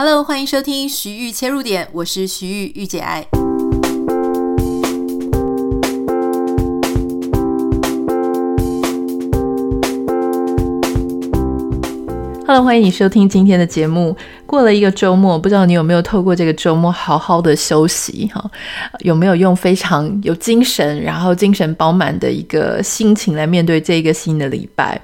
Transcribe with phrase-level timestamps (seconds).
[0.00, 3.26] Hello，欢迎收听徐玉切入点，我是徐豫御姐爱。
[12.46, 14.16] Hello，欢迎你收听今天的节目。
[14.46, 18.48] 过了一个周末，不知道你有没有透过这个周末好好的休息哈？
[19.00, 25.00] 有没有用非常有精神，然后精神饱满的一个心情来面对这一个新的礼拜？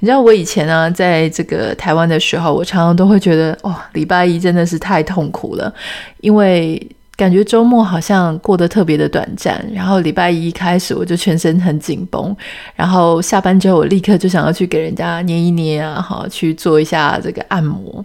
[0.00, 5.72] 你知道我以前呢，在这个台湾的时候，我常常都会觉得，哇、哦，礼拜一真的是太痛苦了，
[6.20, 6.80] 因为
[7.16, 9.64] 感觉周末好像过得特别的短暂。
[9.72, 12.36] 然后礼拜一开始，我就全身很紧绷，
[12.76, 18.04] 然后下班之后，我立刻就想要去给人家捏一捏啊，哈，去做一下这个按摩。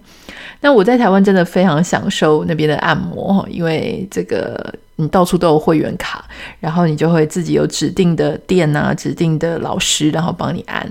[0.62, 4.74] 那我在台湾真的非常享受那边的按摩，因为这个。
[4.98, 6.24] 你到处都有会员卡，
[6.60, 10.88] 然后你就会自己有指定的店啊，指定的老师，然后帮你按。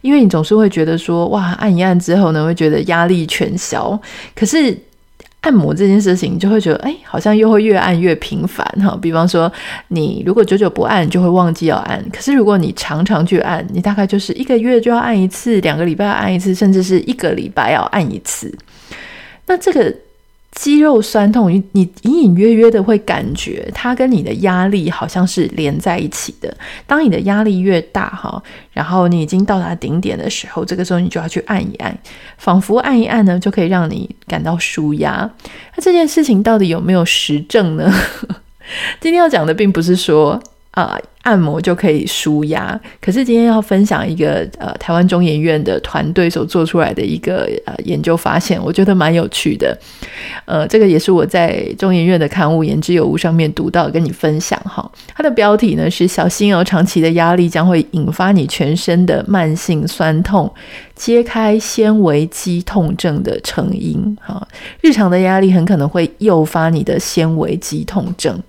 [0.00, 4.00] 因为你总是会觉得说，哇，按一按之后呢，会觉得压力全消。
[4.34, 4.74] 可是
[5.42, 8.98] 按摩这件事情，就会觉得，哎，好像又会越按越频繁哈。
[9.02, 9.52] 比方说，
[9.88, 12.02] 你如果久久不按，就会忘记要按。
[12.10, 18.56] 可是如果你常常去按，你大概就是一个月就要按一次，两个礼拜要按一次，甚至是一个礼拜要按一次。
[19.46, 19.94] 那这个。
[20.52, 26.54] 肌肉酸痛，你你隐隐约约的会感觉它跟你的压力好像是连在一起的。
[26.86, 31.96] 当你的压力越大哈，然后你已经到达顶点的时候，这个时候你就要去按一按，
[32.36, 35.28] 仿佛按一按呢就可以让你感到舒压。
[35.74, 37.92] 那这件事情到底有没有实证呢？
[39.00, 40.40] 今天要讲的并不是说。
[40.72, 49.78] 呃按摩就可以舒压，可是今天要分享一个呃台湾中研院的团队所做出来的一个呃研究发现，我觉得蛮有趣的。
[50.46, 54.90] 呃，这个也是我在中研院的刊物《言之有物》上面读到，跟你分享哈。
[55.14, 60.52] 它的标题呢是“小心哦，长期的压力将会引发你全身的慢性酸痛，
[60.96, 64.44] 揭开纤维肌痛症的成因”哈。
[64.80, 68.42] 日常的压力很可能会诱发你的纤维肌痛症。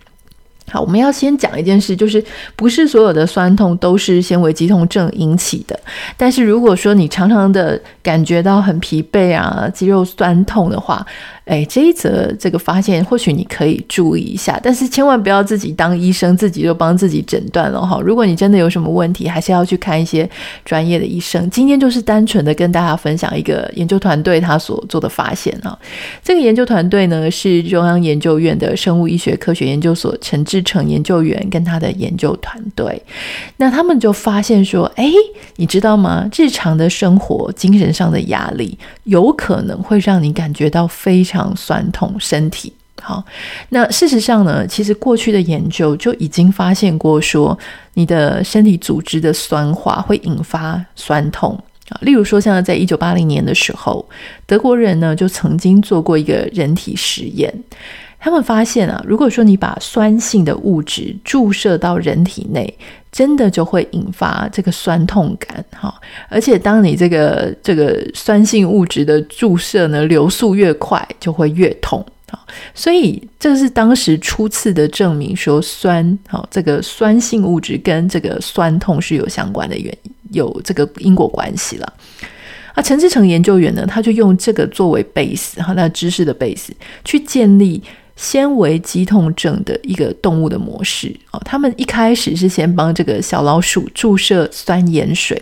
[0.74, 2.24] 好，我们要先讲一件事，就是
[2.56, 5.80] 不是所有的酸痛都是纤维肌痛症引起的。
[6.18, 11.06] 但是如果说你常常的感觉到很疲惫啊，肌肉酸痛的话，
[11.46, 18.00] 哎，这一则这个发现或许你可以注意一下，但是千万不要自己当医生，自己就帮自己诊断了哈。
[18.02, 20.28] 如果你真的有什么问题，还是要去看一些
[20.64, 21.50] 专业的医生。
[21.50, 25.78] 今天就是单纯的跟大家分享一个研究团队他所做的发现哈。
[26.24, 33.04] 这个研究团队呢是中央研究院的生物医学科学研究所陈志成研究员跟他的研究团队，
[33.58, 35.12] 那他们就发现说，哎，
[35.58, 36.26] 你知道吗？
[36.34, 41.33] 日常的生活、精神上的压力，有可能会让你感觉到非常。
[41.34, 42.72] 非常酸痛，身体
[43.02, 43.24] 好。
[43.70, 47.58] 那事实上呢，其实过去的研究就已经发现过，说
[47.96, 51.98] 你的身体组织的酸化会引发酸痛啊。
[52.02, 54.08] 例如说，像在一九八零年的时候，
[54.46, 57.52] 德国人呢就曾经做过一个人体实验，
[58.20, 62.78] 他们发现啊，如果说你把酸性的物质注射到人体内，
[63.14, 65.94] 真的就会引发这个酸痛感，哈！
[66.28, 72.40] 而且当你这个这个酸性物质的注射呢，流速越快，就会越痛，啊！
[72.74, 81.94] 所以这是当时初次的证明说酸，好，这个酸性物质跟这个酸痛是有相关的原因，有这个因果关系了。
[82.74, 86.70] 啊，陈志诚研究员呢，他就用这个作为 base，哈，那知识的 base
[87.06, 87.84] 去建立。
[88.16, 95.42] 纤维肌痛症的一个动物的模式哦，他们一开始是先帮这个小老鼠注射酸盐水，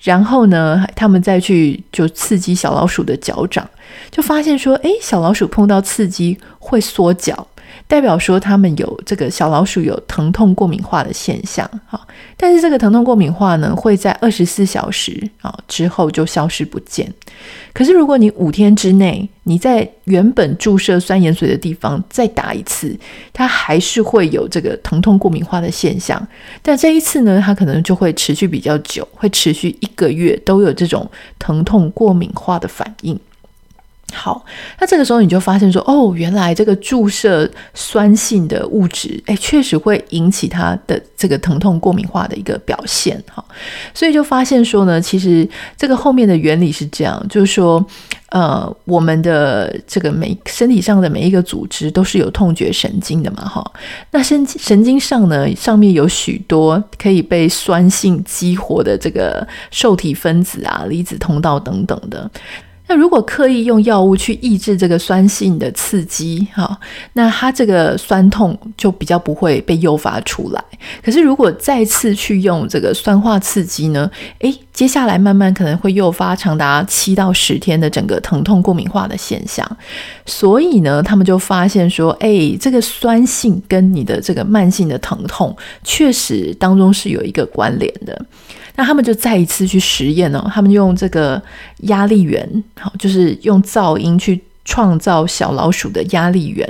[0.00, 3.68] 然后呢，他们再去就刺激小老鼠的脚掌，
[4.10, 7.46] 就发现说，诶，小老鼠碰到刺激会缩脚。
[7.86, 12.06] 代表说他们有这个小老鼠有疼痛过敏化的现象，好，
[12.36, 17.12] 但是这个疼痛过敏化呢，会在二十四小时啊之后就消失不见。
[17.72, 22.96] 可是如果你五天之内你在原本注射酸盐水的地方再打一次，
[23.32, 26.26] 它还是会有这个疼痛过敏化的现象，
[26.62, 31.08] 但这一次呢，它可能就会持续比较久，会持续一个月都有这种
[31.38, 33.18] 疼痛过敏化的反应。
[34.14, 34.44] 好，
[34.78, 43.44] 那这个时候你就发现说，哦，原来这个注射酸性的物质，哎，确实会引起它的这个疼痛过敏化的一个表现，哈，
[43.92, 45.46] 所以就发现说呢，其实
[45.76, 47.84] 这个后面的原理是这样，就是说，
[48.30, 53.72] 呃，我们的这个每身体上的每一个组织都是有痛觉神经的嘛，哈，
[54.12, 62.30] 那神神经上呢，上面有许多可以被酸性激活的这个受体分子啊、离子通道等等的。
[62.86, 66.78] 那如果刻意用药物去抑制这个酸性的刺激，哈，
[67.14, 70.62] 那它这个酸痛就比较不会被诱发出来。
[71.02, 74.10] 可是如果再次去用这个酸化刺激呢，
[74.40, 79.66] 诶，接下来慢慢可能会诱发长达七到十天的整个疼痛过敏化的现象。
[80.26, 88.26] 所以呢，他们就发现说，诶，这个酸性跟你的这个慢性的疼痛确实当中是有一个关联的。
[88.76, 91.40] 那他们就再一次去实验哦，他们用这个
[91.82, 96.66] 压力源，好，就是用噪音去创造小老鼠的压力源，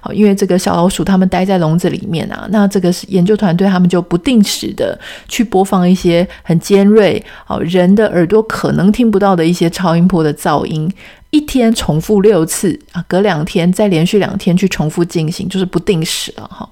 [0.00, 4.98] 好，因为这个小老鼠它们待在笼子里面啊，那这个是研究团队他们就不定时的
[5.28, 10.92] 去播放一些很尖锐，好，人的耳朵可能听不到的一些超音波的噪音，
[11.30, 16.68] 一天重复六次啊，隔两天再连续两天去重复进行，就是不定时了哈。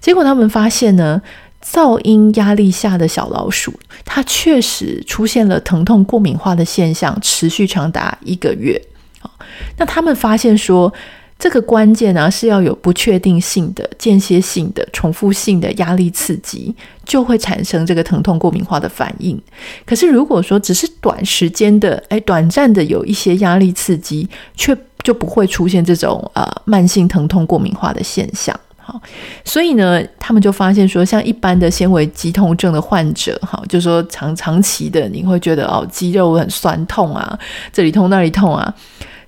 [0.00, 1.20] 结果他们发现呢。
[1.72, 3.72] 噪音压力下的小老鼠，
[4.04, 8.80] 它确实出现了疼痛过敏化的现象，持续长达一个月。
[9.76, 10.92] 那他们发现说，
[11.38, 16.74] 这个关键呢是要有不确定性的、间歇性的、重复性的压力刺激，
[17.04, 19.38] 就会产生这个疼痛过敏化的反应。
[19.84, 28.58] 可是如果说只是短时间的，哎，短暂的有一些压力刺激，却就不会出现这种呃慢性疼痛过敏化的现象。
[28.88, 29.02] 好，
[29.44, 37.36] 所以呢，他们就发现说，像一般的纤维肌痛症的患者，哈，就说长长期的，你会觉得哦，肌肉很酸痛啊，
[37.72, 38.72] 这里痛那里痛啊，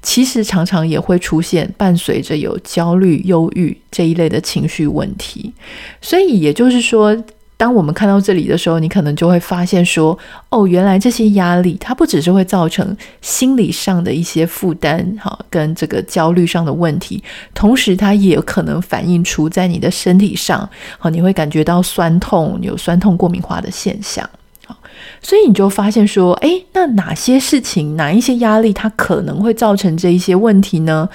[0.00, 5.52] 其实常常也会出现伴随着有焦虑、忧郁这一类的情绪问题。
[6.00, 7.16] 所以也就是说。
[7.58, 10.16] 当我们看到这里的时候，你可能就会发现说，
[10.48, 17.20] 哦，原来这些压力它不只是会造成心理上的一些负担，哈，跟这个焦虑上的问题，
[17.52, 20.70] 同时它也可能反映出在你的身体上，
[21.00, 24.30] 好，你会感觉到酸痛，有酸痛过敏化的现象，
[24.64, 24.78] 好，
[25.20, 31.08] 所以你就发现说，诶，那哪些事情，哪一些压力，它可能会造成这一些问题呢？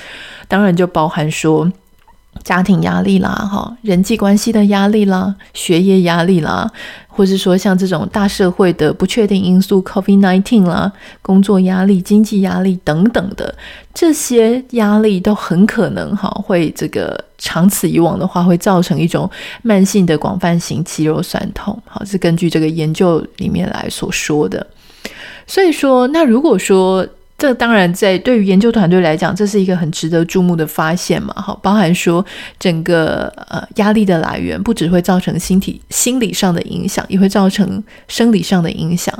[0.50, 1.72] 当然就包含说。
[2.44, 6.69] 家庭压力啦，哈，人际关系的压力啦，学业压力啦，
[7.07, 10.91] 或是说像这种大社会的不确定因素，COVID-19 啦，
[11.21, 13.53] 工作压力、经济压力等等的
[13.94, 19.29] 这些压力，都很可能哈会这个长此以往的话，会造成一种
[19.62, 24.65] 慢性的广泛型肌肉酸痛，好，是根据这个研究里面来所说的。
[25.47, 27.07] 所以说，那如果说。
[27.44, 31.34] 这当然，在对于研究团队来讲，这是一个很值得注目的发现嘛。
[31.36, 32.25] 好，包含说
[32.57, 39.13] 整个呃压力的来源，不只会造成心体心理上的影响，也会造成生理上的影响。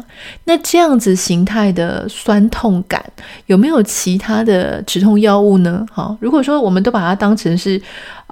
[0.46, 3.04] 那这样子形态的酸痛感，
[3.48, 5.86] 有没有其他的止痛药物呢？
[5.92, 7.82] 好，如果说我们都把它当成是。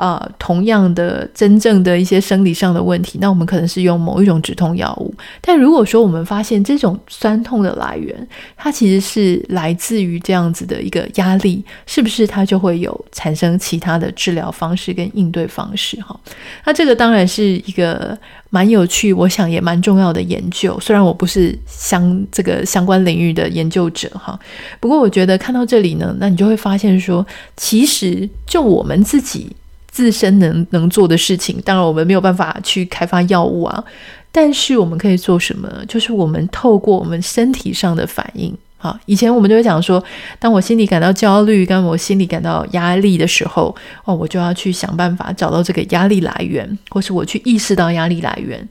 [0.01, 5.13] 啊、呃，同样的真正的一些生理上的问题，那我们可能是用某一种止痛药物。
[5.39, 8.27] 但如果说我们发现这种酸痛的来源，
[8.57, 16.01] 它其实是来自于这样子的一个压力，是不是它就会有产生其他的治疗方式跟应对方式？
[16.01, 16.19] 哈，
[16.65, 18.17] 那这个当然是一个
[18.49, 20.79] 蛮有趣，我想也蛮重要的研究。
[20.79, 24.39] 虽然我不是相这个相关领域的研究者，哈，
[24.79, 27.23] 不过我觉得看到这里呢，那你就会发现说，
[27.55, 29.55] 其实就我们自己。
[29.91, 33.83] 自身能能做的事情，当然我们没有办法去开发药物啊，
[34.31, 35.69] 但是我们可以做什么？
[35.87, 40.01] 就是我们透过我们身体上的反应，啊，以前我们就会讲说，
[40.39, 48.65] 当我心里感到焦虑，当我心里感到压力的时候，哦，我就要去想办法找到这个压力来源，或是我去意识到压力来源。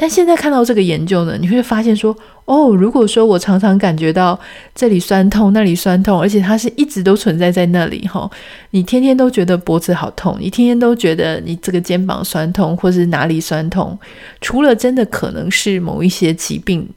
[0.00, 2.16] 但现在看到这个研究呢，你会发现说，
[2.46, 4.40] 哦，如果说我常常感觉到
[4.74, 8.28] 这里酸痛，那里酸痛，而且它是一直都存在在那里，哈，
[8.70, 13.98] 你天天都觉得脖子好痛，你天天都觉得你这个肩膀酸痛，或是哪里酸痛，
[14.40, 16.88] 除了真的可能是某一些疾病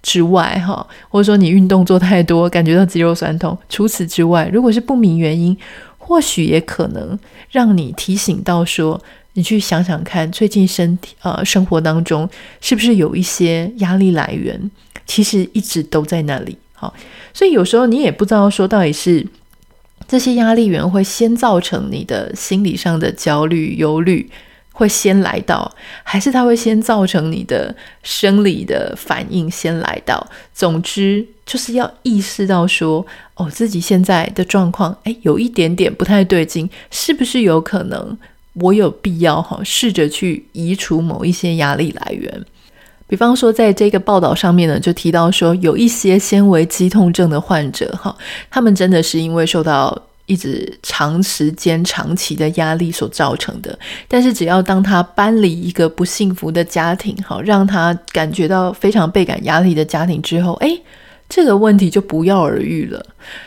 [0.00, 5.56] 之外，哈，或者说你运动做太多，感觉到肌肉酸痛，除此之外，如果是不明原因，
[5.98, 7.18] 或许也可能
[7.50, 9.02] 让你提醒到说。
[9.34, 12.28] 你去想想看，最近身体呃生活当中
[12.60, 14.70] 是不是有一些压力来源？
[15.06, 16.56] 其实一直都在那里。
[16.74, 16.92] 好，
[17.32, 19.26] 所以有时候你也不知道说到底是
[20.06, 24.28] 这些压力源会先造成你的心理上的焦虑、忧虑
[24.72, 30.26] 会先来到，还是它会先造成你的生理的反应先来到？
[30.52, 38.18] 总之就是要意识到说，哦，自己现在的状况，诶，有一点点不太对劲，是不是有可能？
[38.54, 42.44] 我有必要哈，试着去移除某一些压力来源，
[43.06, 48.14] 比方说，在这个报道上面呢，就提到说，有一些纤维肌痛症的患者哈，
[48.50, 53.78] 他们真的是因为受到一直长时间、长期的压力所造成的。
[54.06, 60.80] 但是，只要当他搬离一个不幸福的家庭，哈，让他感觉到非常倍感压力的家庭之后，诶，
[61.28, 63.04] 这个问题就不药而愈了。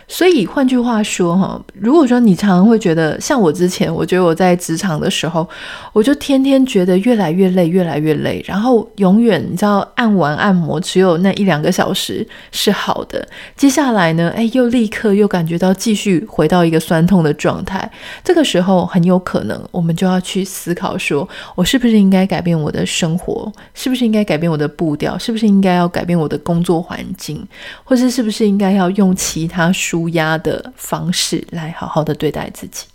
[0.08, 5.48] 所以换句话说哈，如果说你常常会觉得，像我之前，我觉得我在职场的时候，
[5.94, 17.90] 我就天天觉得越来越累，越来越累，然后永远你知道按完按摩只有那一两个小时是好的，接下来呢，哎，又立刻又感觉到继续回到一个酸痛的状态。
[18.24, 23.52] 这个时候很有可能我们就要去思考说，我是不是应该改变我的生活？
[23.74, 25.18] 是不是应该改变我的步调？
[25.18, 27.46] 是不是应该要改变我的工作环境？
[27.84, 32.86] 或是是不是应该要用其他舒压的方式来好好的对待自己？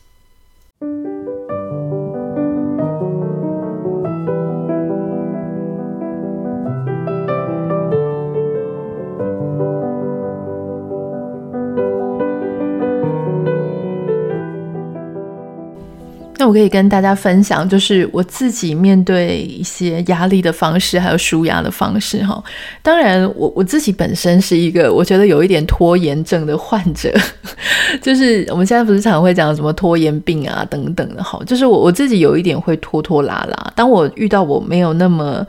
[16.50, 22.42] 我可以跟大家分享，就是我自己面对一些压力的方式，还有舒压的方式哈。
[22.82, 27.08] 当然我，我自己本身是一个我觉得有一点拖延症的患者，
[28.02, 31.40] 就是我们现在不是常常会讲什么拖延病啊等等的哈。
[31.46, 35.46] 就是我我自己有一点会拖拖拉拉，当我遇到我没有那么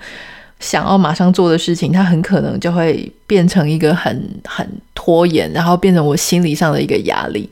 [0.60, 7.50] 想要马上做的事情，它很可能就会变成一个很很拖延，然后变成我心理上的一个压力。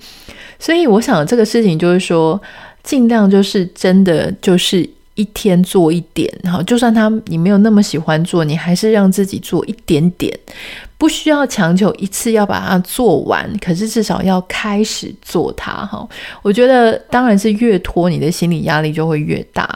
[0.59, 2.39] 所以我想这个事情就是说。
[2.83, 10.33] 尽量就是真的就是一天做一点，哈，就算他你没有那么喜欢做，你还是让自己做一点点，
[10.97, 16.07] 不需要强求一次要把它做完，可是至少要开始做它，哈。
[16.41, 19.67] 我觉得当然是越拖，你的心理压力就会越大。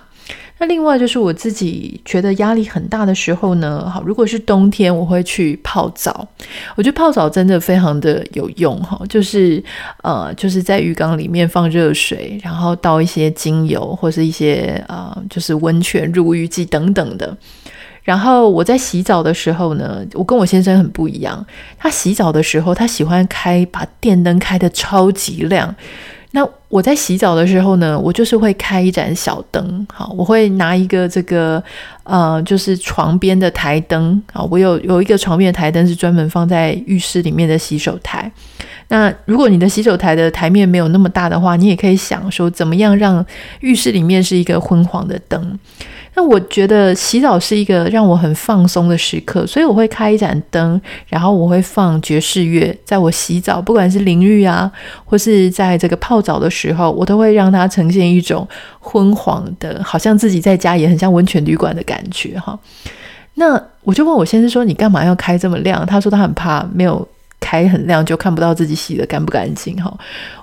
[0.63, 6.25] 那另外就是我自己觉得压力很大的时候呢，好，如果是冬天，我会去泡澡。
[6.77, 9.61] 我觉得泡澡真的非常的有用哈，就是
[10.03, 17.35] 呃，就是在浴缸里面放热水，然后倒一些精油或是一些呃，就是温泉入浴剂等等的。
[18.03, 21.45] 然后我在洗澡的时候呢，我跟我先生很不一样，
[21.77, 25.75] 他洗澡的时候他喜欢开把电灯开得超级亮。
[26.35, 31.63] 那我在洗澡的时候呢，我就是会开一盏小灯，好，我会拿一个这个
[32.03, 38.31] 呃，就是床边的台灯啊，我有有一个床边的台灯是专门放在浴室里面的洗手台。
[38.87, 43.23] 那如果你的洗手台的台面没有那么大的话，你也可以想说怎么样让
[43.59, 45.59] 浴室里面是一个昏黄的灯。
[46.15, 54.71] 那我觉得洗澡是一个让我很放松的时刻，所以我会开一盏灯，然后我会放爵士乐，在我洗澡，不管是淋浴啊，
[55.05, 58.47] 或是在这个泡澡的时候，我都会让它呈现一种
[58.79, 62.57] 昏黄的，好像自己在家也很像温泉旅馆的感觉哈。
[63.35, 67.05] 那我就问我先生说：“你干嘛要开这么亮？”他说他很怕没有
[67.39, 69.91] 开很亮就看不到自己洗得干不干净哈。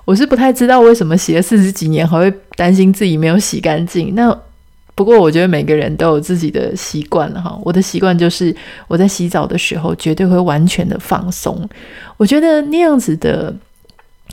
[0.03, 4.13] 我是不太知道为什么洗了四十几年还会担心自己没有洗干净。
[4.13, 4.37] 那
[4.93, 7.57] 不过，我觉得每个人都有自己的习惯哈。
[7.63, 8.55] 我的习惯就是
[8.87, 11.67] 我在洗澡的时候绝对会完全的放松。
[12.17, 13.51] 我觉得那样子的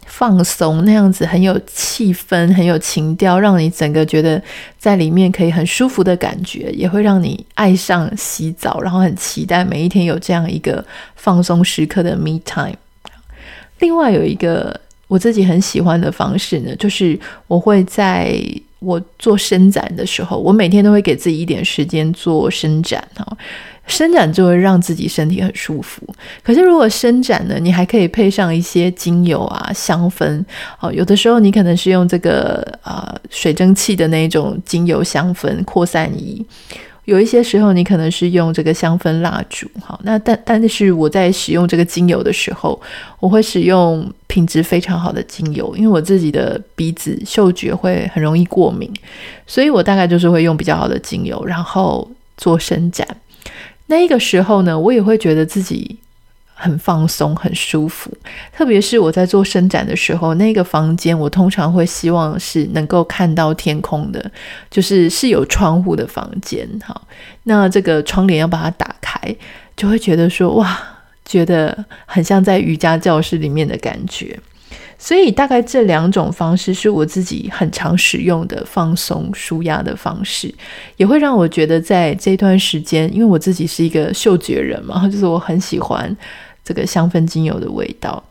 [0.05, 4.43] 放松，那样子很有气氛，很有情调，让你整个觉得
[4.79, 10.85] 在里面可以很舒服的感觉，也会让你爱上洗澡，然后很期待每一天有这样一个
[11.15, 12.77] 放松时刻的 me time。
[13.79, 18.39] 另外有一个我自己很喜欢的方式呢，就是我会在。
[18.81, 23.37] 我做伸展的时候，我每天都会给自己一点时间做伸展哈，
[23.87, 26.03] 伸展就会让自己身体很舒服。
[26.43, 30.45] 可是如果伸展呢，你还可以配上一些精油啊、香氛
[30.81, 30.93] 哦。
[30.93, 36.45] 有的时候你可能是用这个、呃、水蒸气的那种精油香氛扩散仪。
[37.09, 42.79] 有一些时候，你可能是用这个香氛蜡烛，好，那但但是我在使用这个精油的时候，
[43.19, 48.93] 我会使用品质非常好的精油，因为我自己的鼻子嗅觉会很容易过敏，
[49.47, 53.09] 所以我大概就是会用比较好的精油，然后做伸展。
[53.87, 55.99] 那一个时候呢，我也会觉得自己。
[56.61, 58.13] 很放松，很舒服。
[58.53, 64.31] 特别是我在做伸展的时候，那个房间我通常会希望是能够看到天空的，
[64.69, 66.69] 就是是有窗户的房间。
[66.85, 67.01] 哈，
[67.45, 69.21] 那这个窗帘要把它打开，
[69.77, 70.77] 就会觉得说哇，
[71.25, 74.37] 觉得很像在瑜伽教室里面的感觉。
[74.99, 80.53] 所以大概这两种方式是我自己很常使用的放松舒压的方式，
[80.97, 86.15] 也会让我觉得在这段时间，因为我自己是一个嗅觉人嘛， 就是我很喜欢。
[86.65, 88.23] 这个香氛精油的味道，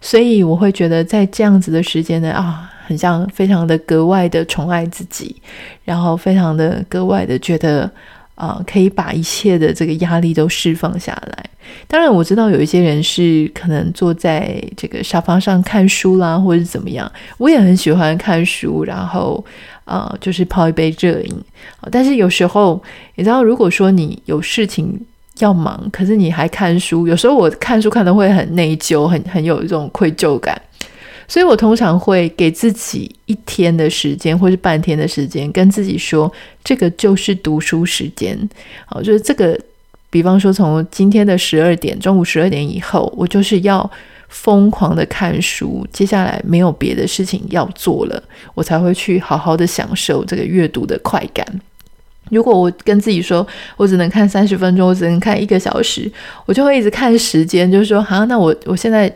[0.00, 5.40] 所以我会觉得在这样子的时间呢，啊，很像非常的格外的宠爱自己，
[5.84, 7.88] 然后非常的格外的觉得
[8.34, 11.44] 啊，可以把一切的这个压力都释放下来。
[11.86, 17.10] 当然，我知道有一些人是可能坐在这个沙发上看书啦，或者是怎么样。
[17.38, 19.44] 我也很喜欢看书，然后
[19.84, 21.34] 啊，就是泡一杯热饮。
[21.90, 22.82] 但是有时候，
[23.14, 25.00] 你知道，如果说你有事情。
[25.40, 27.08] 要忙，可是你还看书。
[27.08, 30.56] 有时候我看书看的会很内疚，很很有一种愧疚感。
[31.26, 38.38] 所以我通常会给自己一天的时间，或是半天的时间，跟自己说，这个就是读书时间。
[38.86, 39.58] 好，就是这个，
[40.10, 43.90] 比方说从今天的十二点，中午十二点以后，我就是要
[44.28, 45.86] 疯狂的看书。
[45.92, 48.22] 接下来没有别的事情要做了，
[48.54, 51.46] 我才会去好好的享受这个阅读的快感。
[52.30, 56.10] 如果我跟自己说，我只能看三十分钟，我只能看一个小时，
[56.46, 59.14] 我就会一直看时间，就是说，好，那我我现在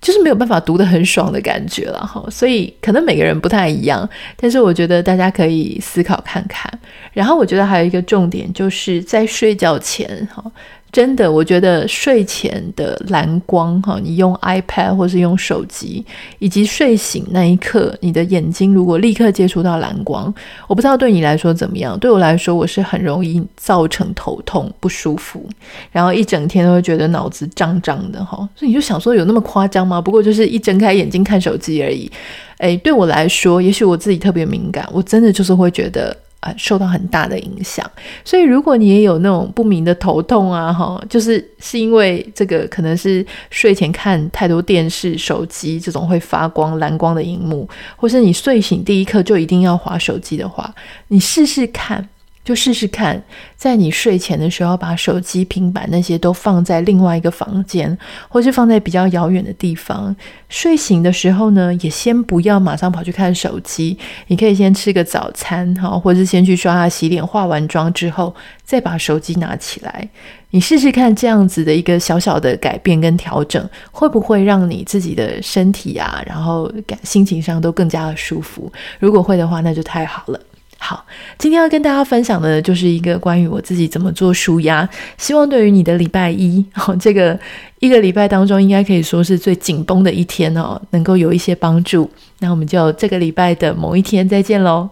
[0.00, 2.24] 就是没有办法读得很爽的感觉了哈。
[2.30, 6.70] 所以可能每个人不太一样，但是我觉得大家可以思考看看。
[7.12, 10.44] 然后我觉得还有一个重点，就是在睡觉前哈。
[10.92, 16.04] 真的，我觉得睡前的蓝光，哈，你用 iPad 或是用手机，
[16.40, 20.32] 以及睡醒那一刻，你的眼睛如果立刻接触到蓝光，
[20.66, 21.96] 我不知道对你来说怎么样。
[21.98, 25.48] 对我来说，我是很容易造成头痛不舒服，
[25.92, 28.36] 然后一整天都会觉得脑子胀胀的，哈。
[28.56, 30.00] 所以你就想说，有那么夸张吗？
[30.00, 32.10] 不过就是一睁开眼睛看手机而已。
[32.58, 36.16] 诶，对我来说，也许我自己特别敏感，我真的就是会觉得。
[36.40, 37.88] 啊，受到很大的影响，
[38.24, 50.74] 所以如果你也有那种不明的头痛啊，哈，就是是因为这个可能是睡前看太多电视、手机这种会发光蓝光的荧幕，或是你睡醒第一刻就一定要划手机的话，
[51.08, 52.08] 你试试看。
[52.42, 53.22] 就试试看，
[53.56, 57.96] 在你睡前的时候，把手机、平板那些都放在另外一个房间，
[58.28, 60.14] 或是放在比较遥远的地方。
[60.48, 63.96] 睡醒的时候呢，也先不要马上跑去看手机，
[64.28, 70.08] 你可以先吃个早餐，哈，或是先去刷牙、洗脸、化完妆之后，再把手机拿起来。
[70.52, 78.72] 你试试看这样子的一个小小的改变跟调整，会不会让你自己的身体啊，然后感心情上都更加的舒服？
[78.98, 80.40] 如果会的话，那就太好了。
[80.82, 81.04] 好，
[81.36, 87.38] 今天要跟大家分享的就是一个关于我自己怎么做舒压，希望对于你的礼拜一， 哦，这个
[87.80, 92.10] 一个礼拜当中应该可以说是最紧绷的一天哦，能够有一些帮助。
[92.38, 94.88] 那我们就这个礼拜的某一天再见喽。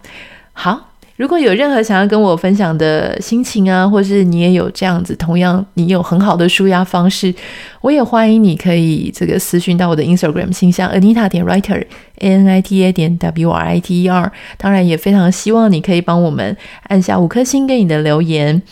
[0.53, 0.88] 好。
[1.19, 7.35] 如果有任何想要跟我分享的心情啊，或是你也有这样子，同样你有很好的舒压方式，
[7.81, 11.85] 我也欢迎你可以这个私讯到我的 Instagram 信箱 Anita 点 Writer
[12.21, 14.31] A N I T A 点 W R I T E R。
[14.57, 18.63] 当然也非常希望你可以帮我们按下五颗星给你的留言。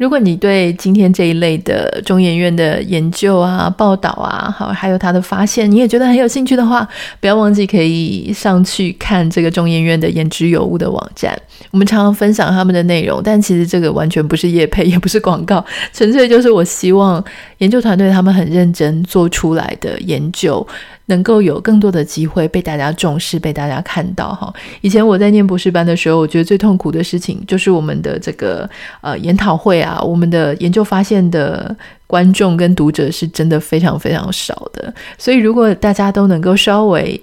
[0.00, 6.88] 如果你对今天这一类的中研院的研究啊、报道啊，好，还有他的发现，你也觉得很有兴趣的话，
[7.20, 11.38] 不要忘记可以上去看这个中研院的言之有物的网站。
[11.70, 17.22] 我们常常分享他们的内容，但其实这个完全不是业配，也不是广告，纯粹就是我希望
[17.58, 20.66] 研究团队他们很认真做出来的研究。
[21.10, 24.50] 能够有更多的机会被大家重视，被大家看到哈。
[24.80, 28.68] 以前我在念博士班的时候，我觉得最痛苦的事情就是我们的这个
[29.02, 34.92] 呃研讨会啊，我们的研究发现的观众跟读者是真的非常非常少的。
[35.18, 37.20] 所以如果大家都能够稍微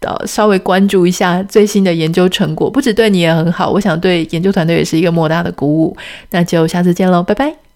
[0.00, 5.96] 呃稍微关注一下最新的研究成果，不止对你也很好，我想对研究团队也是一个莫大的鼓舞。
[6.30, 7.67] 那就下次见喽，拜拜。